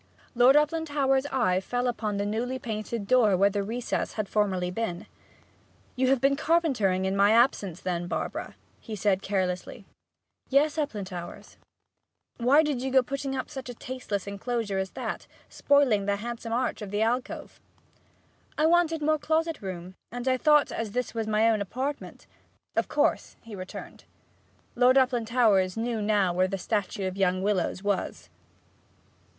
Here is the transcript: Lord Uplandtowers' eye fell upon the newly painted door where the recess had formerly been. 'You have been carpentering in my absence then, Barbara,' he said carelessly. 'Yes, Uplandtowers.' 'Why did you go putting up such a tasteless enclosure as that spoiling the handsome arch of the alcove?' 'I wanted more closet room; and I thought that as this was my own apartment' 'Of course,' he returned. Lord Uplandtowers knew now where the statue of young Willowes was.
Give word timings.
Lord 0.33 0.55
Uplandtowers' 0.55 1.27
eye 1.31 1.59
fell 1.59 1.87
upon 1.87 2.17
the 2.17 2.25
newly 2.25 2.57
painted 2.57 3.05
door 3.05 3.37
where 3.37 3.51
the 3.51 3.61
recess 3.61 4.13
had 4.13 4.27
formerly 4.27 4.71
been. 4.71 5.05
'You 5.95 6.07
have 6.07 6.19
been 6.19 6.35
carpentering 6.35 7.05
in 7.05 7.15
my 7.15 7.29
absence 7.33 7.81
then, 7.81 8.07
Barbara,' 8.07 8.55
he 8.79 8.95
said 8.95 9.21
carelessly. 9.21 9.85
'Yes, 10.49 10.79
Uplandtowers.' 10.79 11.55
'Why 12.37 12.63
did 12.63 12.81
you 12.81 12.89
go 12.89 13.03
putting 13.03 13.35
up 13.35 13.47
such 13.47 13.69
a 13.69 13.75
tasteless 13.75 14.25
enclosure 14.25 14.79
as 14.79 14.89
that 14.93 15.27
spoiling 15.49 16.07
the 16.07 16.15
handsome 16.15 16.51
arch 16.51 16.81
of 16.81 16.89
the 16.89 17.03
alcove?' 17.03 17.59
'I 18.57 18.65
wanted 18.65 19.01
more 19.03 19.19
closet 19.19 19.61
room; 19.61 19.93
and 20.11 20.27
I 20.27 20.35
thought 20.35 20.69
that 20.69 20.79
as 20.79 20.93
this 20.93 21.13
was 21.13 21.27
my 21.27 21.47
own 21.47 21.61
apartment' 21.61 22.25
'Of 22.75 22.87
course,' 22.87 23.35
he 23.43 23.53
returned. 23.55 24.05
Lord 24.75 24.97
Uplandtowers 24.97 25.77
knew 25.77 26.01
now 26.01 26.33
where 26.33 26.47
the 26.47 26.57
statue 26.57 27.07
of 27.07 27.17
young 27.17 27.43
Willowes 27.43 27.83
was. 27.83 28.29